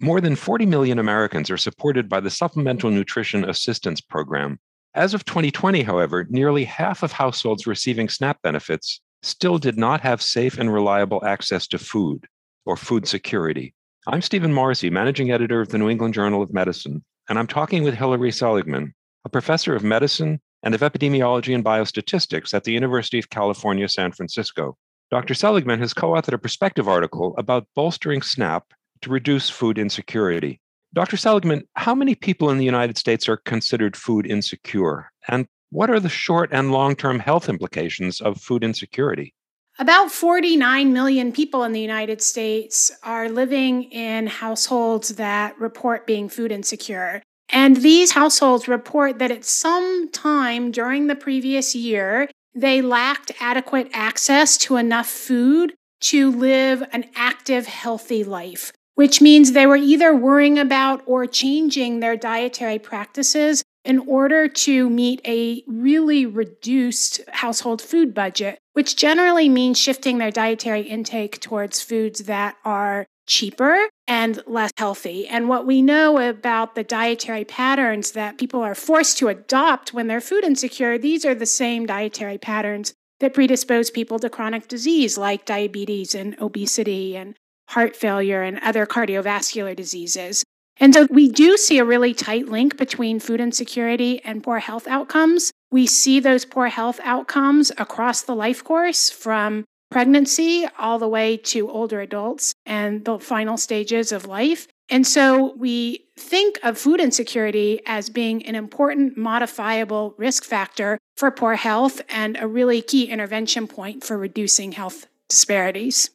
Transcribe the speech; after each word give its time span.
More 0.00 0.20
than 0.20 0.34
40 0.34 0.66
million 0.66 0.98
Americans 0.98 1.50
are 1.50 1.56
supported 1.56 2.08
by 2.08 2.18
the 2.18 2.28
Supplemental 2.28 2.90
Nutrition 2.90 3.48
Assistance 3.48 4.00
Program. 4.00 4.58
As 4.92 5.14
of 5.14 5.24
2020, 5.24 5.84
however, 5.84 6.26
nearly 6.28 6.64
half 6.64 7.04
of 7.04 7.12
households 7.12 7.64
receiving 7.64 8.08
SNAP 8.08 8.42
benefits 8.42 9.00
still 9.22 9.56
did 9.56 9.78
not 9.78 10.00
have 10.00 10.20
safe 10.20 10.58
and 10.58 10.72
reliable 10.72 11.24
access 11.24 11.68
to 11.68 11.78
food 11.78 12.26
or 12.66 12.76
food 12.76 13.06
security. 13.06 13.72
I'm 14.08 14.20
Stephen 14.20 14.52
Morrissey, 14.52 14.90
managing 14.90 15.30
editor 15.30 15.60
of 15.60 15.68
the 15.68 15.78
New 15.78 15.88
England 15.88 16.14
Journal 16.14 16.42
of 16.42 16.52
Medicine, 16.52 17.04
and 17.28 17.38
I'm 17.38 17.46
talking 17.46 17.84
with 17.84 17.94
Hilary 17.94 18.32
Seligman, 18.32 18.94
a 19.24 19.28
professor 19.28 19.76
of 19.76 19.84
medicine 19.84 20.40
and 20.64 20.74
of 20.74 20.80
epidemiology 20.80 21.54
and 21.54 21.64
biostatistics 21.64 22.52
at 22.52 22.64
the 22.64 22.72
University 22.72 23.20
of 23.20 23.30
California, 23.30 23.88
San 23.88 24.10
Francisco. 24.10 24.76
Dr. 25.12 25.34
Seligman 25.34 25.78
has 25.78 25.94
co 25.94 26.10
authored 26.10 26.34
a 26.34 26.38
perspective 26.38 26.88
article 26.88 27.34
about 27.38 27.68
bolstering 27.76 28.22
SNAP 28.22 28.74
to 29.04 29.10
reduce 29.10 29.48
food 29.48 29.78
insecurity. 29.78 30.60
Dr. 30.92 31.16
Seligman, 31.16 31.66
how 31.74 31.94
many 31.94 32.14
people 32.14 32.50
in 32.50 32.58
the 32.58 32.64
United 32.64 32.98
States 32.98 33.28
are 33.28 33.36
considered 33.36 33.96
food 33.96 34.26
insecure? 34.26 35.10
And 35.28 35.46
what 35.70 35.90
are 35.90 36.00
the 36.00 36.08
short 36.08 36.50
and 36.52 36.70
long 36.70 36.94
term 36.94 37.18
health 37.18 37.48
implications 37.48 38.20
of 38.20 38.40
food 38.40 38.62
insecurity? 38.62 39.34
About 39.78 40.12
49 40.12 40.92
million 40.92 41.32
people 41.32 41.64
in 41.64 41.72
the 41.72 41.80
United 41.80 42.22
States 42.22 42.92
are 43.02 43.28
living 43.28 43.84
in 43.84 44.28
households 44.28 45.16
that 45.16 45.58
report 45.58 46.06
being 46.06 46.28
food 46.28 46.52
insecure. 46.52 47.22
And 47.48 47.78
these 47.78 48.12
households 48.12 48.68
report 48.68 49.18
that 49.18 49.32
at 49.32 49.44
some 49.44 50.10
time 50.12 50.70
during 50.70 51.08
the 51.08 51.16
previous 51.16 51.74
year, 51.74 52.30
they 52.54 52.82
lacked 52.82 53.32
adequate 53.40 53.90
access 53.92 54.56
to 54.58 54.76
enough 54.76 55.08
food 55.08 55.74
to 56.02 56.30
live 56.30 56.82
an 56.92 57.06
active, 57.16 57.66
healthy 57.66 58.22
life, 58.22 58.72
which 58.94 59.20
means 59.20 59.52
they 59.52 59.66
were 59.66 59.76
either 59.76 60.14
worrying 60.14 60.58
about 60.58 61.02
or 61.06 61.26
changing 61.26 62.00
their 62.00 62.16
dietary 62.16 62.78
practices 62.78 63.62
in 63.84 63.98
order 64.00 64.48
to 64.48 64.88
meet 64.88 65.20
a 65.26 65.62
really 65.66 66.24
reduced 66.24 67.20
household 67.28 67.82
food 67.82 68.14
budget, 68.14 68.58
which 68.72 68.96
generally 68.96 69.48
means 69.48 69.78
shifting 69.78 70.18
their 70.18 70.30
dietary 70.30 70.82
intake 70.82 71.40
towards 71.40 71.82
foods 71.82 72.20
that 72.20 72.56
are 72.64 73.06
cheaper 73.26 73.88
and 74.06 74.42
less 74.46 74.70
healthy. 74.76 75.26
And 75.26 75.48
what 75.48 75.66
we 75.66 75.82
know 75.82 76.18
about 76.18 76.74
the 76.74 76.84
dietary 76.84 77.44
patterns 77.44 78.12
that 78.12 78.38
people 78.38 78.60
are 78.60 78.74
forced 78.74 79.18
to 79.18 79.28
adopt 79.28 79.94
when 79.94 80.06
they're 80.06 80.20
food 80.20 80.44
insecure, 80.44 80.98
these 80.98 81.24
are 81.24 81.34
the 81.34 81.46
same 81.46 81.86
dietary 81.86 82.38
patterns 82.38 82.94
that 83.20 83.34
predispose 83.34 83.90
people 83.90 84.18
to 84.18 84.28
chronic 84.28 84.68
disease 84.68 85.16
like 85.16 85.46
diabetes 85.46 86.14
and 86.14 86.38
obesity 86.40 87.16
and 87.16 87.34
heart 87.68 87.96
failure 87.96 88.42
and 88.42 88.58
other 88.60 88.86
cardiovascular 88.86 89.74
diseases. 89.74 90.44
And 90.78 90.92
so 90.92 91.06
we 91.10 91.28
do 91.28 91.56
see 91.56 91.78
a 91.78 91.84
really 91.84 92.14
tight 92.14 92.48
link 92.48 92.76
between 92.76 93.20
food 93.20 93.40
insecurity 93.40 94.20
and 94.24 94.42
poor 94.42 94.58
health 94.58 94.86
outcomes. 94.88 95.52
We 95.70 95.86
see 95.86 96.20
those 96.20 96.44
poor 96.44 96.68
health 96.68 97.00
outcomes 97.02 97.70
across 97.78 98.22
the 98.22 98.34
life 98.34 98.64
course 98.64 99.10
from 99.10 99.64
pregnancy 99.90 100.66
all 100.78 100.98
the 100.98 101.08
way 101.08 101.36
to 101.36 101.70
older 101.70 102.00
adults 102.00 102.52
and 102.66 103.04
the 103.04 103.18
final 103.18 103.56
stages 103.56 104.10
of 104.10 104.26
life. 104.26 104.66
And 104.90 105.06
so 105.06 105.54
we 105.56 106.06
think 106.18 106.58
of 106.62 106.76
food 106.76 107.00
insecurity 107.00 107.80
as 107.86 108.10
being 108.10 108.44
an 108.44 108.54
important 108.54 109.16
modifiable 109.16 110.14
risk 110.18 110.44
factor 110.44 110.98
for 111.16 111.30
poor 111.30 111.54
health 111.54 112.02
and 112.08 112.36
a 112.36 112.48
really 112.48 112.82
key 112.82 113.04
intervention 113.04 113.66
point 113.66 114.04
for 114.04 114.18
reducing 114.18 114.72
health 114.72 115.06
disparities. 115.28 116.10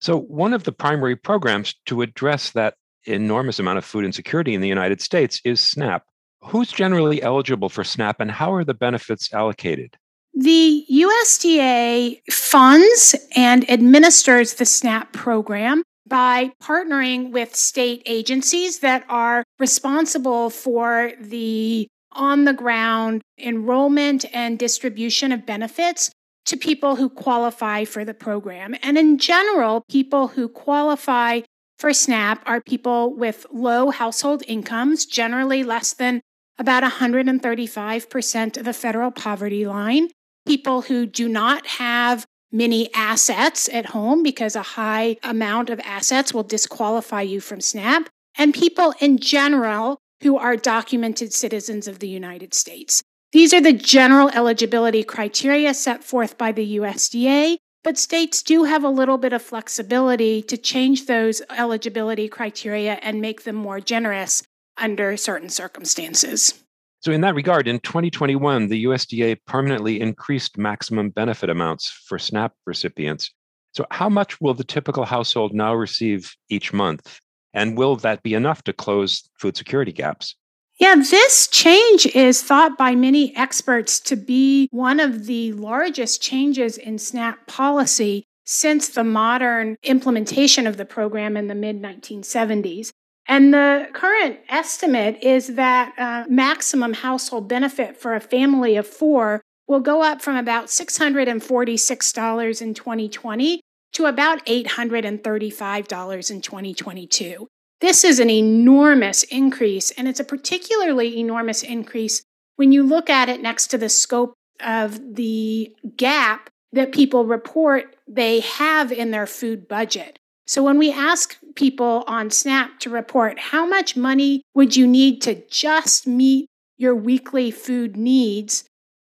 So, 0.00 0.18
one 0.18 0.54
of 0.54 0.64
the 0.64 0.72
primary 0.72 1.14
programs 1.14 1.74
to 1.86 2.02
address 2.02 2.50
that 2.52 2.74
enormous 3.04 3.58
amount 3.58 3.78
of 3.78 3.84
food 3.84 4.04
insecurity 4.04 4.54
in 4.54 4.60
the 4.60 4.68
United 4.68 5.00
States 5.00 5.40
is 5.44 5.60
SNAP. 5.60 6.04
Who's 6.42 6.72
generally 6.72 7.22
eligible 7.22 7.68
for 7.68 7.84
SNAP 7.84 8.20
and 8.20 8.30
how 8.30 8.52
are 8.52 8.64
the 8.64 8.74
benefits 8.74 9.32
allocated? 9.34 9.96
The 10.32 10.86
USDA 10.90 12.20
funds 12.32 13.14
and 13.36 13.68
administers 13.70 14.54
the 14.54 14.64
SNAP 14.64 15.12
program 15.12 15.82
by 16.06 16.52
partnering 16.62 17.30
with 17.30 17.54
state 17.54 18.02
agencies 18.06 18.78
that 18.78 19.04
are 19.08 19.44
responsible 19.58 20.50
for 20.50 21.12
the 21.20 21.86
on 22.12 22.44
the 22.44 22.52
ground 22.52 23.22
enrollment 23.38 24.24
and 24.32 24.58
distribution 24.58 25.30
of 25.30 25.46
benefits 25.46 26.10
to 26.50 26.56
people 26.56 26.96
who 26.96 27.08
qualify 27.08 27.84
for 27.84 28.04
the 28.04 28.12
program. 28.12 28.74
And 28.82 28.98
in 28.98 29.18
general, 29.18 29.84
people 29.88 30.28
who 30.28 30.48
qualify 30.48 31.42
for 31.78 31.92
SNAP 31.92 32.42
are 32.44 32.60
people 32.60 33.14
with 33.14 33.46
low 33.52 33.90
household 33.90 34.42
incomes, 34.48 35.06
generally 35.06 35.62
less 35.62 35.94
than 35.94 36.20
about 36.58 36.82
135% 36.82 38.56
of 38.56 38.64
the 38.64 38.72
federal 38.72 39.12
poverty 39.12 39.64
line, 39.64 40.08
people 40.44 40.82
who 40.82 41.06
do 41.06 41.28
not 41.28 41.66
have 41.66 42.26
many 42.52 42.92
assets 42.94 43.68
at 43.72 43.86
home 43.86 44.24
because 44.24 44.56
a 44.56 44.62
high 44.62 45.16
amount 45.22 45.70
of 45.70 45.80
assets 45.84 46.34
will 46.34 46.42
disqualify 46.42 47.22
you 47.22 47.40
from 47.40 47.60
SNAP, 47.60 48.08
and 48.36 48.52
people 48.52 48.92
in 48.98 49.18
general 49.18 49.98
who 50.22 50.36
are 50.36 50.56
documented 50.56 51.32
citizens 51.32 51.86
of 51.86 52.00
the 52.00 52.08
United 52.08 52.52
States. 52.54 53.02
These 53.32 53.54
are 53.54 53.60
the 53.60 53.72
general 53.72 54.28
eligibility 54.30 55.04
criteria 55.04 55.72
set 55.72 56.02
forth 56.02 56.36
by 56.36 56.50
the 56.50 56.78
USDA, 56.78 57.58
but 57.84 57.96
states 57.96 58.42
do 58.42 58.64
have 58.64 58.82
a 58.82 58.88
little 58.88 59.18
bit 59.18 59.32
of 59.32 59.40
flexibility 59.40 60.42
to 60.42 60.56
change 60.56 61.06
those 61.06 61.40
eligibility 61.48 62.28
criteria 62.28 62.94
and 62.94 63.20
make 63.20 63.44
them 63.44 63.54
more 63.54 63.80
generous 63.80 64.42
under 64.76 65.16
certain 65.16 65.48
circumstances. 65.48 66.54
So, 67.02 67.12
in 67.12 67.20
that 67.20 67.36
regard, 67.36 67.68
in 67.68 67.78
2021, 67.78 68.66
the 68.66 68.84
USDA 68.84 69.38
permanently 69.46 70.00
increased 70.00 70.58
maximum 70.58 71.10
benefit 71.10 71.50
amounts 71.50 71.88
for 71.88 72.18
SNAP 72.18 72.52
recipients. 72.66 73.30
So, 73.74 73.86
how 73.92 74.08
much 74.08 74.40
will 74.40 74.54
the 74.54 74.64
typical 74.64 75.04
household 75.04 75.54
now 75.54 75.74
receive 75.74 76.34
each 76.48 76.72
month? 76.72 77.20
And 77.54 77.78
will 77.78 77.94
that 77.96 78.24
be 78.24 78.34
enough 78.34 78.64
to 78.64 78.72
close 78.72 79.22
food 79.38 79.56
security 79.56 79.92
gaps? 79.92 80.34
Yeah, 80.80 80.94
this 80.96 81.46
change 81.46 82.06
is 82.06 82.42
thought 82.42 82.78
by 82.78 82.94
many 82.94 83.36
experts 83.36 84.00
to 84.00 84.16
be 84.16 84.66
one 84.70 84.98
of 84.98 85.26
the 85.26 85.52
largest 85.52 86.22
changes 86.22 86.78
in 86.78 86.98
SNAP 86.98 87.46
policy 87.46 88.24
since 88.46 88.88
the 88.88 89.04
modern 89.04 89.76
implementation 89.82 90.66
of 90.66 90.78
the 90.78 90.86
program 90.86 91.36
in 91.36 91.48
the 91.48 91.54
mid 91.54 91.82
1970s. 91.82 92.92
And 93.28 93.52
the 93.52 93.88
current 93.92 94.38
estimate 94.48 95.22
is 95.22 95.48
that 95.56 95.92
uh, 95.98 96.24
maximum 96.30 96.94
household 96.94 97.46
benefit 97.46 97.98
for 97.98 98.14
a 98.14 98.20
family 98.20 98.76
of 98.76 98.86
four 98.86 99.42
will 99.68 99.80
go 99.80 100.02
up 100.02 100.22
from 100.22 100.36
about 100.36 100.68
$646 100.68 102.62
in 102.62 102.72
2020 102.72 103.60
to 103.92 104.06
about 104.06 104.46
$835 104.46 106.30
in 106.30 106.40
2022. 106.40 107.48
This 107.80 108.04
is 108.04 108.20
an 108.20 108.28
enormous 108.28 109.22
increase, 109.24 109.90
and 109.92 110.06
it's 110.06 110.20
a 110.20 110.24
particularly 110.24 111.18
enormous 111.18 111.62
increase 111.62 112.22
when 112.56 112.72
you 112.72 112.82
look 112.82 113.08
at 113.08 113.30
it 113.30 113.40
next 113.40 113.68
to 113.68 113.78
the 113.78 113.88
scope 113.88 114.34
of 114.60 115.16
the 115.16 115.74
gap 115.96 116.50
that 116.72 116.92
people 116.92 117.24
report 117.24 117.96
they 118.06 118.40
have 118.40 118.92
in 118.92 119.10
their 119.10 119.26
food 119.26 119.66
budget. 119.66 120.18
So 120.46 120.62
when 120.62 120.78
we 120.78 120.92
ask 120.92 121.38
people 121.54 122.04
on 122.06 122.30
SNAP 122.30 122.80
to 122.80 122.90
report 122.90 123.38
how 123.38 123.64
much 123.64 123.96
money 123.96 124.42
would 124.54 124.76
you 124.76 124.86
need 124.86 125.22
to 125.22 125.42
just 125.48 126.06
meet 126.06 126.48
your 126.76 126.94
weekly 126.94 127.50
food 127.50 127.96
needs, 127.96 128.64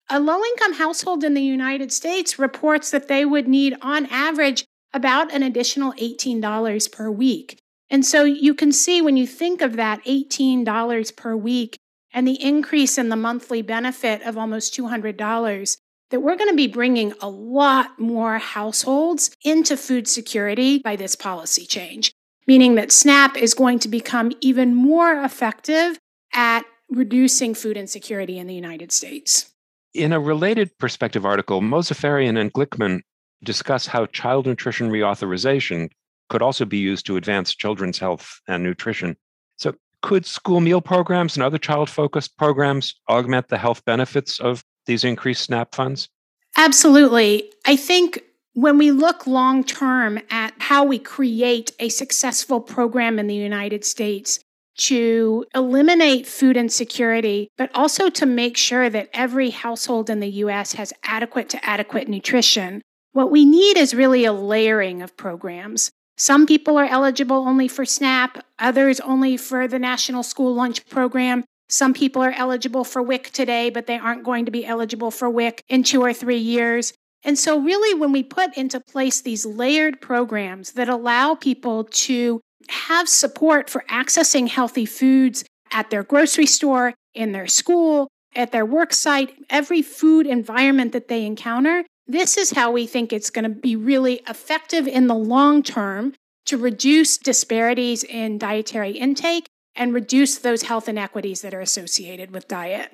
a 0.08 0.20
low 0.20 0.42
income 0.42 0.74
household 0.74 1.24
in 1.24 1.34
the 1.34 1.42
United 1.42 1.92
States 1.92 2.38
reports 2.38 2.90
that 2.90 3.08
they 3.08 3.24
would 3.24 3.48
need, 3.48 3.76
on 3.82 4.06
average, 4.06 4.64
about 4.94 5.32
an 5.32 5.42
additional 5.42 5.92
$18 5.94 6.92
per 6.92 7.10
week. 7.10 7.58
And 7.92 8.06
so 8.06 8.24
you 8.24 8.54
can 8.54 8.72
see 8.72 9.02
when 9.02 9.18
you 9.18 9.26
think 9.26 9.60
of 9.60 9.76
that 9.76 10.02
$18 10.06 11.14
per 11.14 11.36
week 11.36 11.76
and 12.10 12.26
the 12.26 12.42
increase 12.42 12.96
in 12.96 13.10
the 13.10 13.16
monthly 13.16 13.60
benefit 13.60 14.22
of 14.22 14.38
almost 14.38 14.74
$200, 14.74 15.76
that 16.10 16.20
we're 16.20 16.36
going 16.36 16.50
to 16.50 16.56
be 16.56 16.66
bringing 16.66 17.12
a 17.20 17.28
lot 17.28 17.98
more 17.98 18.38
households 18.38 19.36
into 19.44 19.76
food 19.76 20.08
security 20.08 20.78
by 20.78 20.96
this 20.96 21.14
policy 21.14 21.66
change, 21.66 22.14
meaning 22.46 22.76
that 22.76 22.92
SNAP 22.92 23.36
is 23.36 23.52
going 23.52 23.78
to 23.80 23.88
become 23.88 24.32
even 24.40 24.74
more 24.74 25.22
effective 25.22 25.98
at 26.32 26.62
reducing 26.88 27.54
food 27.54 27.76
insecurity 27.76 28.38
in 28.38 28.46
the 28.46 28.54
United 28.54 28.90
States. 28.90 29.52
In 29.92 30.14
a 30.14 30.20
related 30.20 30.78
perspective 30.78 31.26
article, 31.26 31.60
Mozaffarian 31.60 32.40
and 32.40 32.50
Glickman 32.54 33.00
discuss 33.44 33.86
how 33.86 34.06
child 34.06 34.46
nutrition 34.46 34.90
reauthorization 34.90 35.90
could 36.32 36.40
also 36.40 36.64
be 36.64 36.78
used 36.78 37.04
to 37.04 37.18
advance 37.18 37.54
children's 37.54 37.98
health 37.98 38.40
and 38.48 38.64
nutrition. 38.64 39.14
So, 39.58 39.74
could 40.00 40.24
school 40.24 40.60
meal 40.60 40.80
programs 40.80 41.36
and 41.36 41.44
other 41.44 41.58
child 41.58 41.90
focused 41.90 42.38
programs 42.38 42.94
augment 43.06 43.48
the 43.48 43.58
health 43.58 43.84
benefits 43.84 44.40
of 44.40 44.64
these 44.86 45.04
increased 45.04 45.44
SNAP 45.44 45.74
funds? 45.74 46.08
Absolutely. 46.56 47.52
I 47.66 47.76
think 47.76 48.22
when 48.54 48.78
we 48.78 48.90
look 48.90 49.26
long 49.26 49.62
term 49.62 50.18
at 50.30 50.54
how 50.58 50.84
we 50.84 50.98
create 50.98 51.72
a 51.78 51.90
successful 51.90 52.62
program 52.62 53.18
in 53.18 53.26
the 53.26 53.34
United 53.34 53.84
States 53.84 54.40
to 54.78 55.44
eliminate 55.54 56.26
food 56.26 56.56
insecurity, 56.56 57.50
but 57.58 57.70
also 57.74 58.08
to 58.08 58.24
make 58.24 58.56
sure 58.56 58.88
that 58.88 59.10
every 59.12 59.50
household 59.50 60.08
in 60.08 60.20
the 60.20 60.30
US 60.46 60.72
has 60.72 60.94
adequate 61.04 61.50
to 61.50 61.62
adequate 61.62 62.08
nutrition, 62.08 62.80
what 63.12 63.30
we 63.30 63.44
need 63.44 63.76
is 63.76 63.92
really 63.92 64.24
a 64.24 64.32
layering 64.32 65.02
of 65.02 65.14
programs. 65.14 65.92
Some 66.22 66.46
people 66.46 66.78
are 66.78 66.86
eligible 66.86 67.48
only 67.48 67.66
for 67.66 67.84
SNAP, 67.84 68.44
others 68.56 69.00
only 69.00 69.36
for 69.36 69.66
the 69.66 69.80
National 69.80 70.22
School 70.22 70.54
Lunch 70.54 70.86
Program. 70.86 71.42
Some 71.68 71.92
people 71.92 72.22
are 72.22 72.30
eligible 72.30 72.84
for 72.84 73.02
WIC 73.02 73.32
today, 73.32 73.70
but 73.70 73.88
they 73.88 73.98
aren't 73.98 74.22
going 74.22 74.44
to 74.44 74.52
be 74.52 74.64
eligible 74.64 75.10
for 75.10 75.28
WIC 75.28 75.64
in 75.68 75.82
two 75.82 76.00
or 76.00 76.12
three 76.12 76.38
years. 76.38 76.92
And 77.24 77.36
so, 77.36 77.58
really, 77.58 77.98
when 77.98 78.12
we 78.12 78.22
put 78.22 78.56
into 78.56 78.78
place 78.78 79.20
these 79.20 79.44
layered 79.44 80.00
programs 80.00 80.74
that 80.74 80.88
allow 80.88 81.34
people 81.34 81.88
to 82.06 82.40
have 82.68 83.08
support 83.08 83.68
for 83.68 83.82
accessing 83.90 84.46
healthy 84.46 84.86
foods 84.86 85.42
at 85.72 85.90
their 85.90 86.04
grocery 86.04 86.46
store, 86.46 86.94
in 87.14 87.32
their 87.32 87.48
school, 87.48 88.06
at 88.36 88.52
their 88.52 88.64
work 88.64 88.92
site, 88.92 89.34
every 89.50 89.82
food 89.82 90.28
environment 90.28 90.92
that 90.92 91.08
they 91.08 91.26
encounter, 91.26 91.84
this 92.06 92.36
is 92.36 92.50
how 92.50 92.70
we 92.70 92.86
think 92.86 93.12
it's 93.12 93.30
going 93.30 93.44
to 93.44 93.48
be 93.48 93.76
really 93.76 94.22
effective 94.28 94.86
in 94.86 95.06
the 95.06 95.14
long 95.14 95.62
term 95.62 96.14
to 96.46 96.58
reduce 96.58 97.18
disparities 97.18 98.04
in 98.04 98.38
dietary 98.38 98.92
intake 98.92 99.48
and 99.74 99.94
reduce 99.94 100.38
those 100.38 100.62
health 100.62 100.88
inequities 100.88 101.42
that 101.42 101.54
are 101.54 101.60
associated 101.60 102.30
with 102.30 102.48
diet. 102.48 102.92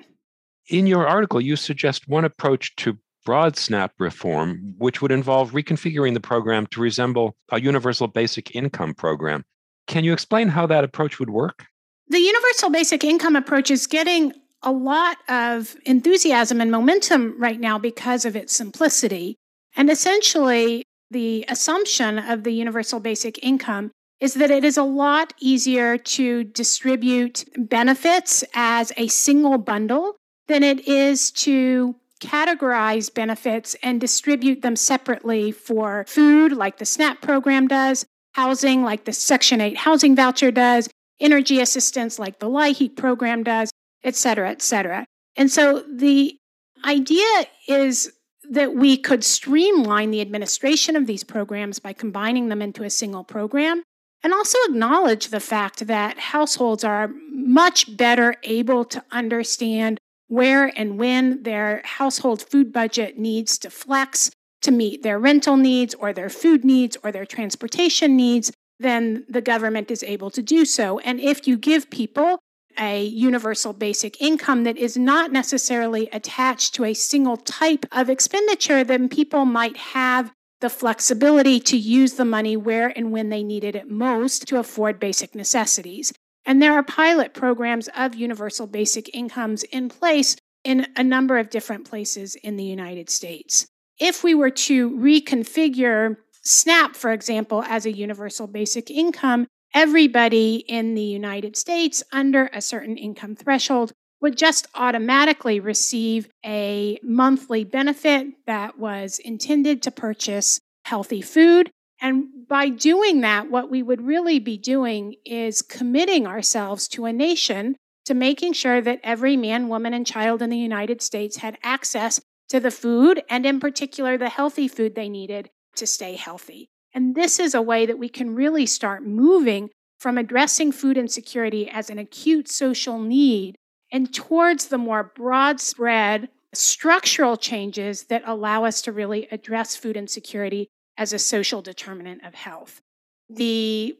In 0.69 0.87
your 0.87 1.07
article, 1.07 1.41
you 1.41 1.55
suggest 1.55 2.07
one 2.07 2.25
approach 2.25 2.75
to 2.77 2.97
broad 3.25 3.57
SNAP 3.57 3.93
reform, 3.99 4.73
which 4.77 5.01
would 5.01 5.11
involve 5.11 5.51
reconfiguring 5.51 6.13
the 6.13 6.19
program 6.19 6.67
to 6.67 6.79
resemble 6.79 7.35
a 7.51 7.59
universal 7.59 8.07
basic 8.07 8.55
income 8.55 8.93
program. 8.93 9.43
Can 9.87 10.03
you 10.03 10.13
explain 10.13 10.47
how 10.47 10.67
that 10.67 10.83
approach 10.83 11.19
would 11.19 11.31
work? 11.31 11.65
The 12.07 12.19
universal 12.19 12.69
basic 12.69 13.03
income 13.03 13.35
approach 13.35 13.71
is 13.71 13.87
getting 13.87 14.33
a 14.61 14.71
lot 14.71 15.17
of 15.27 15.75
enthusiasm 15.85 16.59
and 16.61 16.71
momentum 16.71 17.35
right 17.39 17.59
now 17.59 17.77
because 17.77 18.25
of 18.25 18.35
its 18.35 18.55
simplicity. 18.55 19.35
And 19.75 19.89
essentially, 19.89 20.83
the 21.11 21.45
assumption 21.47 22.19
of 22.19 22.43
the 22.43 22.51
universal 22.51 22.99
basic 22.99 23.43
income 23.43 23.91
is 24.19 24.33
that 24.33 24.51
it 24.51 24.65
is 24.65 24.77
a 24.77 24.83
lot 24.83 25.33
easier 25.39 25.97
to 25.97 26.43
distribute 26.43 27.45
benefits 27.57 28.43
as 28.53 28.91
a 28.97 29.07
single 29.07 29.57
bundle 29.57 30.15
than 30.47 30.63
it 30.63 30.87
is 30.87 31.31
to 31.31 31.95
categorize 32.19 33.13
benefits 33.13 33.75
and 33.81 34.01
distribute 34.01 34.61
them 34.61 34.75
separately 34.75 35.51
for 35.51 36.03
food, 36.07 36.51
like 36.51 36.77
the 36.77 36.85
SNAP 36.85 37.21
program 37.21 37.67
does, 37.67 38.05
housing, 38.33 38.83
like 38.83 39.05
the 39.05 39.13
Section 39.13 39.61
8 39.61 39.77
housing 39.77 40.15
voucher 40.15 40.51
does, 40.51 40.89
energy 41.21 41.61
assistance, 41.61 42.19
like 42.19 42.39
the 42.39 42.49
LIHEAP 42.49 42.97
program 42.97 43.43
does, 43.43 43.71
et 44.03 44.15
cetera, 44.15 44.49
et 44.49 44.61
cetera. 44.61 45.05
And 45.35 45.51
so 45.51 45.83
the 45.87 46.37
idea 46.85 47.47
is 47.67 48.11
that 48.49 48.73
we 48.73 48.97
could 48.97 49.23
streamline 49.23 50.11
the 50.11 50.21
administration 50.21 50.95
of 50.95 51.05
these 51.05 51.23
programs 51.23 51.79
by 51.79 51.93
combining 51.93 52.49
them 52.49 52.61
into 52.61 52.83
a 52.83 52.89
single 52.89 53.23
program 53.23 53.83
and 54.23 54.33
also 54.33 54.57
acknowledge 54.67 55.27
the 55.27 55.39
fact 55.39 55.87
that 55.87 56.17
households 56.17 56.83
are 56.83 57.09
much 57.31 57.95
better 57.95 58.35
able 58.43 58.83
to 58.85 59.03
understand 59.11 59.99
where 60.27 60.71
and 60.77 60.97
when 60.97 61.43
their 61.43 61.81
household 61.85 62.41
food 62.41 62.71
budget 62.71 63.17
needs 63.17 63.57
to 63.57 63.69
flex 63.69 64.31
to 64.61 64.71
meet 64.71 65.03
their 65.03 65.17
rental 65.17 65.57
needs 65.57 65.95
or 65.95 66.11
their 66.11 66.29
food 66.29 66.65
needs 66.65 66.97
or 67.03 67.11
their 67.11 67.25
transportation 67.25 68.15
needs, 68.15 68.51
then 68.79 69.25
the 69.29 69.41
government 69.41 69.89
is 69.89 70.03
able 70.03 70.29
to 70.29 70.41
do 70.41 70.65
so. 70.65 70.99
And 70.99 71.19
if 71.19 71.47
you 71.47 71.57
give 71.57 71.89
people 71.89 72.39
a 72.79 73.03
universal 73.03 73.73
basic 73.73 74.19
income 74.21 74.63
that 74.63 74.77
is 74.77 74.97
not 74.97 75.31
necessarily 75.31 76.07
attached 76.11 76.73
to 76.75 76.85
a 76.85 76.93
single 76.93 77.37
type 77.37 77.85
of 77.91 78.09
expenditure, 78.09 78.83
then 78.83 79.09
people 79.09 79.45
might 79.45 79.77
have 79.77 80.31
the 80.61 80.69
flexibility 80.69 81.59
to 81.59 81.77
use 81.77 82.13
the 82.13 82.25
money 82.25 82.57
where 82.57 82.89
and 82.97 83.11
when 83.11 83.29
they 83.29 83.43
needed 83.43 83.75
it 83.75 83.89
most 83.89 84.47
to 84.47 84.57
afford 84.57 84.99
basic 84.99 85.33
necessities. 85.33 86.13
And 86.45 86.61
there 86.61 86.73
are 86.73 86.83
pilot 86.83 87.33
programs 87.33 87.89
of 87.95 88.15
universal 88.15 88.67
basic 88.67 89.13
incomes 89.13 89.63
in 89.63 89.89
place 89.89 90.35
in 90.63 90.87
a 90.95 91.03
number 91.03 91.37
of 91.37 91.49
different 91.49 91.89
places 91.89 92.35
in 92.35 92.57
the 92.57 92.63
United 92.63 93.09
States. 93.09 93.67
If 93.99 94.23
we 94.23 94.33
were 94.33 94.49
to 94.51 94.89
reconfigure 94.89 96.17
SNAP, 96.43 96.95
for 96.95 97.11
example, 97.11 97.63
as 97.63 97.85
a 97.85 97.91
universal 97.91 98.47
basic 98.47 98.89
income, 98.89 99.47
everybody 99.73 100.55
in 100.67 100.95
the 100.95 101.03
United 101.03 101.55
States 101.55 102.03
under 102.11 102.49
a 102.53 102.61
certain 102.61 102.97
income 102.97 103.35
threshold 103.35 103.91
would 104.21 104.37
just 104.37 104.67
automatically 104.75 105.59
receive 105.59 106.29
a 106.45 106.99
monthly 107.01 107.63
benefit 107.63 108.27
that 108.45 108.77
was 108.77 109.19
intended 109.19 109.81
to 109.81 109.91
purchase 109.91 110.59
healthy 110.85 111.21
food. 111.21 111.71
And 112.01 112.47
by 112.47 112.69
doing 112.69 113.21
that, 113.21 113.49
what 113.49 113.69
we 113.69 113.83
would 113.83 114.01
really 114.01 114.39
be 114.39 114.57
doing 114.57 115.15
is 115.25 115.61
committing 115.61 116.25
ourselves 116.25 116.87
to 116.89 117.05
a 117.05 117.13
nation 117.13 117.75
to 118.05 118.13
making 118.13 118.53
sure 118.53 118.81
that 118.81 118.99
every 119.03 119.37
man, 119.37 119.67
woman, 119.67 119.93
and 119.93 120.07
child 120.07 120.41
in 120.41 120.49
the 120.49 120.57
United 120.57 121.01
States 121.01 121.37
had 121.37 121.57
access 121.61 122.19
to 122.49 122.59
the 122.59 122.71
food, 122.71 123.21
and 123.29 123.45
in 123.45 123.59
particular, 123.59 124.17
the 124.17 124.29
healthy 124.29 124.67
food 124.67 124.95
they 124.95 125.09
needed 125.09 125.49
to 125.75 125.85
stay 125.85 126.15
healthy. 126.15 126.69
And 126.93 127.15
this 127.15 127.39
is 127.39 127.53
a 127.53 127.61
way 127.61 127.85
that 127.85 127.99
we 127.99 128.09
can 128.09 128.35
really 128.35 128.65
start 128.65 129.03
moving 129.03 129.69
from 129.99 130.17
addressing 130.17 130.71
food 130.71 130.97
insecurity 130.97 131.69
as 131.69 131.89
an 131.89 131.99
acute 131.99 132.49
social 132.49 132.99
need 132.99 133.55
and 133.91 134.13
towards 134.13 134.67
the 134.67 134.77
more 134.77 135.11
broad 135.15 135.59
spread 135.59 136.29
structural 136.53 137.37
changes 137.37 138.03
that 138.05 138.23
allow 138.25 138.63
us 138.63 138.81
to 138.81 138.91
really 138.91 139.27
address 139.31 139.75
food 139.75 139.95
insecurity 139.95 140.67
as 140.97 141.13
a 141.13 141.19
social 141.19 141.61
determinant 141.61 142.23
of 142.25 142.33
health. 142.33 142.81
The 143.29 143.97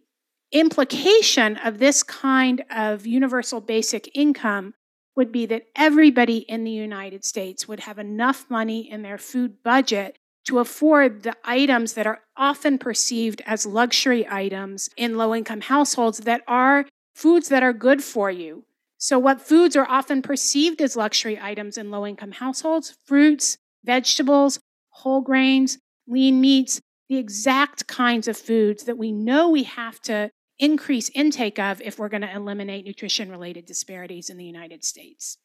implication 0.51 1.57
of 1.57 1.77
this 1.77 2.01
kind 2.01 2.63
of 2.71 3.05
universal 3.05 3.61
basic 3.61 4.09
income 4.15 4.73
would 5.15 5.31
be 5.31 5.45
that 5.45 5.65
everybody 5.75 6.37
in 6.37 6.63
the 6.63 6.71
United 6.71 7.23
States 7.23 7.67
would 7.67 7.81
have 7.81 7.99
enough 7.99 8.45
money 8.49 8.89
in 8.89 9.01
their 9.01 9.17
food 9.17 9.61
budget 9.63 10.17
to 10.49 10.57
afford 10.57 11.21
the 11.21 11.35
items 11.45 11.93
that 11.93 12.07
are 12.07 12.21
often 12.35 12.79
perceived 12.79 13.39
as 13.45 13.67
luxury 13.67 14.27
items 14.27 14.89
in 14.97 15.15
low 15.15 15.35
income 15.35 15.61
households 15.61 16.21
that 16.21 16.41
are 16.47 16.85
foods 17.13 17.49
that 17.49 17.61
are 17.61 17.71
good 17.71 18.03
for 18.03 18.31
you. 18.31 18.65
So, 18.97 19.19
what 19.19 19.39
foods 19.39 19.75
are 19.75 19.85
often 19.87 20.23
perceived 20.23 20.81
as 20.81 20.95
luxury 20.95 21.39
items 21.39 21.77
in 21.77 21.91
low 21.91 22.03
income 22.03 22.31
households? 22.31 22.97
Fruits, 23.05 23.59
vegetables, 23.83 24.59
whole 24.89 25.21
grains, 25.21 25.77
lean 26.07 26.41
meats, 26.41 26.81
the 27.09 27.17
exact 27.17 27.85
kinds 27.85 28.27
of 28.27 28.35
foods 28.35 28.85
that 28.85 28.97
we 28.97 29.11
know 29.11 29.49
we 29.49 29.63
have 29.63 30.01
to 30.01 30.31
increase 30.57 31.11
intake 31.13 31.59
of 31.59 31.79
if 31.81 31.99
we're 31.99 32.09
going 32.09 32.21
to 32.21 32.35
eliminate 32.35 32.85
nutrition 32.85 33.29
related 33.29 33.67
disparities 33.67 34.31
in 34.31 34.37
the 34.37 34.45
United 34.45 34.83
States. 34.83 35.37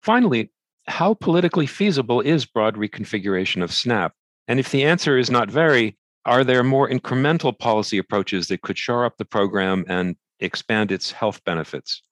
Finally, 0.00 0.50
how 0.86 1.12
politically 1.12 1.66
feasible 1.66 2.22
is 2.22 2.46
broad 2.46 2.76
reconfiguration 2.76 3.62
of 3.62 3.70
SNAP? 3.70 4.14
And 4.48 4.60
if 4.60 4.70
the 4.70 4.84
answer 4.84 5.18
is 5.18 5.30
not 5.30 5.50
very, 5.50 5.96
are 6.24 6.44
there 6.44 6.62
more 6.62 6.88
incremental 6.88 7.56
policy 7.56 7.98
approaches 7.98 8.48
that 8.48 8.62
could 8.62 8.78
shore 8.78 9.04
up 9.04 9.16
the 9.16 9.24
program 9.24 9.84
and 9.88 10.16
expand 10.40 10.92
its 10.92 11.12
health 11.12 11.42
benefits? 11.44 12.02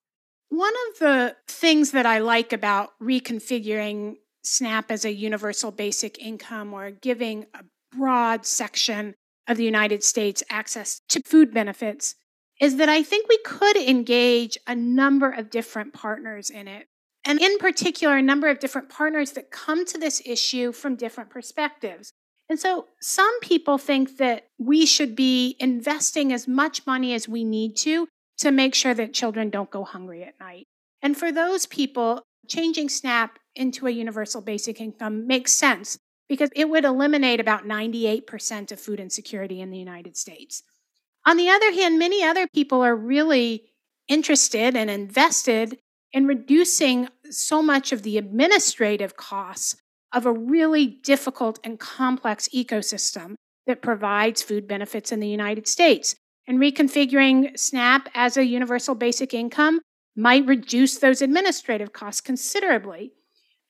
One 0.48 0.72
of 0.88 0.98
the 1.00 1.36
things 1.48 1.90
that 1.92 2.06
I 2.06 2.18
like 2.18 2.52
about 2.52 2.90
reconfiguring 3.02 4.16
SNAP 4.44 4.90
as 4.90 5.04
a 5.04 5.12
universal 5.12 5.70
basic 5.70 6.18
income 6.18 6.72
or 6.72 6.90
giving 6.90 7.46
a 7.54 7.64
broad 7.96 8.46
section 8.46 9.14
of 9.48 9.56
the 9.56 9.64
United 9.64 10.02
States 10.02 10.42
access 10.50 11.00
to 11.08 11.22
food 11.24 11.52
benefits 11.52 12.14
is 12.60 12.76
that 12.76 12.88
I 12.88 13.02
think 13.02 13.28
we 13.28 13.38
could 13.38 13.76
engage 13.76 14.58
a 14.66 14.74
number 14.74 15.30
of 15.30 15.50
different 15.50 15.92
partners 15.92 16.50
in 16.50 16.68
it. 16.68 16.86
And 17.24 17.40
in 17.40 17.58
particular, 17.58 18.16
a 18.16 18.22
number 18.22 18.48
of 18.48 18.58
different 18.58 18.90
partners 18.90 19.32
that 19.32 19.50
come 19.50 19.84
to 19.86 19.98
this 19.98 20.22
issue 20.24 20.72
from 20.72 20.94
different 20.94 21.30
perspectives. 21.30 22.12
And 22.48 22.58
so 22.58 22.86
some 23.00 23.40
people 23.40 23.78
think 23.78 24.18
that 24.18 24.48
we 24.58 24.84
should 24.86 25.16
be 25.16 25.56
investing 25.58 26.32
as 26.32 26.46
much 26.46 26.86
money 26.86 27.14
as 27.14 27.28
we 27.28 27.44
need 27.44 27.76
to 27.78 28.06
to 28.38 28.50
make 28.50 28.74
sure 28.74 28.94
that 28.94 29.14
children 29.14 29.50
don't 29.50 29.70
go 29.70 29.84
hungry 29.84 30.24
at 30.24 30.38
night. 30.38 30.66
And 31.00 31.16
for 31.16 31.32
those 31.32 31.66
people, 31.66 32.22
changing 32.48 32.88
SNAP 32.88 33.38
into 33.54 33.86
a 33.86 33.90
universal 33.90 34.42
basic 34.42 34.80
income 34.80 35.26
makes 35.26 35.52
sense 35.52 35.98
because 36.28 36.50
it 36.56 36.68
would 36.68 36.84
eliminate 36.84 37.40
about 37.40 37.64
98% 37.64 38.72
of 38.72 38.80
food 38.80 39.00
insecurity 39.00 39.60
in 39.60 39.70
the 39.70 39.78
United 39.78 40.16
States. 40.16 40.62
On 41.26 41.36
the 41.36 41.48
other 41.48 41.72
hand, 41.72 41.98
many 41.98 42.22
other 42.22 42.46
people 42.52 42.82
are 42.82 42.96
really 42.96 43.64
interested 44.08 44.76
and 44.76 44.90
invested 44.90 45.78
in 46.12 46.26
reducing 46.26 47.08
so 47.30 47.62
much 47.62 47.92
of 47.92 48.02
the 48.02 48.18
administrative 48.18 49.16
costs 49.16 49.76
of 50.14 50.25
a 50.25 50.33
really 50.33 50.87
difficult 50.87 51.59
and 51.64 51.78
complex 51.78 52.49
ecosystem 52.54 53.35
that 53.66 53.83
provides 53.83 54.42
food 54.42 54.66
benefits 54.66 55.12
in 55.12 55.21
the 55.21 55.28
United 55.28 55.66
States. 55.66 56.14
And 56.47 56.59
reconfiguring 56.59 57.59
SNAP 57.59 58.09
as 58.14 58.37
a 58.37 58.44
universal 58.44 58.94
basic 58.94 59.35
income 59.35 59.80
might 60.16 60.47
reduce 60.47 60.99
those 60.99 61.21
administrative 61.21 61.92
costs 61.92 62.21
considerably. 62.21 63.12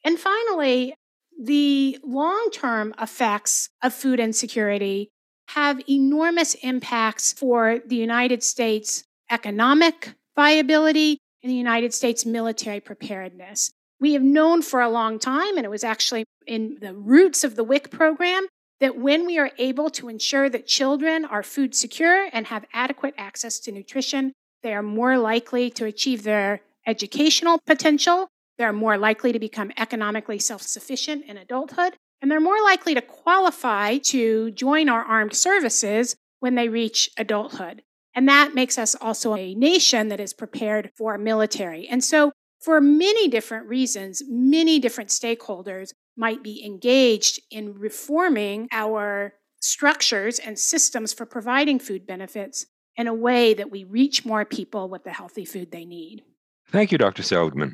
And 0.05 0.19
finally, 0.19 0.95
the 1.41 1.99
long 2.05 2.51
term 2.53 2.95
effects 3.01 3.69
of 3.83 3.95
food 3.95 4.21
insecurity 4.21 5.09
have 5.49 5.83
enormous 5.89 6.55
impacts 6.55 7.33
for 7.33 7.81
the 7.87 7.97
United 7.97 8.43
States 8.43 9.05
economic 9.31 10.15
viability 10.37 11.19
and 11.43 11.51
the 11.51 11.57
United 11.57 11.95
States 11.95 12.27
military 12.27 12.81
preparedness. 12.81 13.71
We 14.01 14.13
have 14.15 14.23
known 14.23 14.63
for 14.63 14.81
a 14.81 14.91
long 14.91 15.19
time, 15.19 15.57
and 15.57 15.65
it 15.65 15.71
was 15.71 15.85
actually 15.85 16.25
in 16.47 16.79
the 16.81 16.95
roots 16.95 17.45
of 17.45 17.57
the 17.57 17.65
WIC 17.65 17.91
program, 17.91 18.47
that 18.81 18.99
when 18.99 19.27
we 19.27 19.39
are 19.39 19.51
able 19.59 19.91
to 19.91 20.09
ensure 20.09 20.49
that 20.51 20.67
children 20.67 21.25
are 21.25 21.43
food 21.43 21.75
secure 21.75 22.29
and 22.33 22.47
have 22.49 22.65
adequate 22.73 23.15
access 23.17 23.59
to 23.61 23.73
nutrition, 23.73 24.33
they 24.63 24.75
are 24.75 24.83
more 24.83 25.17
likely 25.19 25.71
to 25.71 25.85
achieve 25.85 26.23
their 26.23 26.61
educational 26.87 27.61
potential, 27.67 28.29
they're 28.59 28.73
more 28.73 28.99
likely 28.99 29.33
to 29.33 29.39
become 29.39 29.73
economically 29.77 30.39
self 30.39 30.63
sufficient 30.63 31.25
in 31.27 31.37
adulthood, 31.37 31.97
and 32.21 32.31
they're 32.31 32.41
more 32.41 32.63
likely 32.63 32.95
to 32.95 33.03
qualify 33.03 33.99
to 33.99 34.51
join 34.53 34.89
our 34.89 35.03
armed 35.03 35.35
services 35.35 36.17
when 36.41 36.55
they 36.55 36.69
reach 36.69 37.11
adulthood. 37.17 37.83
And 38.15 38.29
that 38.29 38.55
makes 38.55 38.79
us 38.79 38.95
also 39.01 39.35
a 39.35 39.55
nation 39.55 40.09
that 40.09 40.21
is 40.21 40.33
prepared 40.33 40.91
for 40.97 41.19
military. 41.19 41.89
And 41.89 42.05
so, 42.05 42.33
for 42.64 42.80
many 42.80 43.28
different 43.28 43.66
reasons, 43.66 44.23
many 44.26 44.78
different 44.78 45.11
stakeholders 45.11 45.92
might 46.16 46.42
be 46.42 46.64
engaged 46.64 47.40
in 47.50 47.75
reforming 47.75 48.68
our 48.73 49.35
structures 49.61 50.38
and 50.38 50.59
systems 50.59 51.12
for 51.12 51.26
providing 51.26 51.78
food 51.78 52.06
benefits 52.06 52.64
in 52.97 53.06
a 53.06 53.14
way 53.14 53.52
that 53.52 53.71
we 53.71 53.85
reach 53.85 54.25
more 54.25 54.44
people 54.47 54.88
with 54.88 55.04
the 55.04 55.12
healthy 55.12 55.44
food 55.44 55.73
they 55.73 55.85
need. 55.85 56.23
Thank 56.71 56.90
you, 56.90 56.97
Dr. 56.97 57.23
Seligman. 57.23 57.73